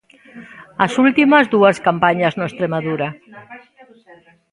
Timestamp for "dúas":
1.53-1.77